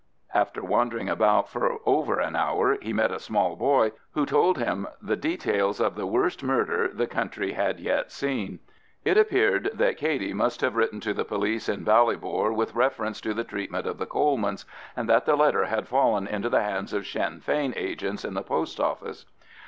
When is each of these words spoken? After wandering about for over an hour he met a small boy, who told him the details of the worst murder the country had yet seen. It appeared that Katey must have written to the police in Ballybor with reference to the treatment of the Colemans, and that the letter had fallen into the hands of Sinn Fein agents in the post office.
After 0.33 0.63
wandering 0.63 1.09
about 1.09 1.47
for 1.47 1.77
over 1.85 2.19
an 2.19 2.35
hour 2.35 2.79
he 2.81 2.91
met 2.91 3.11
a 3.11 3.19
small 3.19 3.55
boy, 3.55 3.91
who 4.13 4.25
told 4.25 4.57
him 4.57 4.87
the 4.99 5.15
details 5.15 5.79
of 5.79 5.93
the 5.93 6.07
worst 6.07 6.41
murder 6.41 6.87
the 6.87 7.05
country 7.05 7.51
had 7.53 7.79
yet 7.79 8.11
seen. 8.11 8.57
It 9.05 9.15
appeared 9.15 9.69
that 9.75 9.97
Katey 9.99 10.33
must 10.33 10.61
have 10.61 10.75
written 10.75 11.01
to 11.01 11.13
the 11.13 11.23
police 11.23 11.69
in 11.69 11.85
Ballybor 11.85 12.51
with 12.51 12.73
reference 12.73 13.21
to 13.21 13.35
the 13.35 13.43
treatment 13.43 13.85
of 13.85 13.99
the 13.99 14.07
Colemans, 14.07 14.65
and 14.97 15.07
that 15.07 15.27
the 15.27 15.35
letter 15.35 15.65
had 15.65 15.87
fallen 15.87 16.25
into 16.25 16.49
the 16.49 16.63
hands 16.63 16.93
of 16.93 17.05
Sinn 17.05 17.39
Fein 17.39 17.71
agents 17.77 18.25
in 18.25 18.33
the 18.33 18.41
post 18.41 18.79
office. 18.79 19.25